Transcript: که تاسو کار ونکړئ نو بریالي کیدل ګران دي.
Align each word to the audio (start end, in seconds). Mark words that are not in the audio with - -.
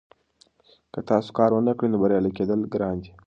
که 0.93 0.99
تاسو 1.09 1.29
کار 1.37 1.49
ونکړئ 1.53 1.87
نو 1.91 1.97
بریالي 2.01 2.31
کیدل 2.37 2.59
ګران 2.73 2.95
دي. 3.03 3.11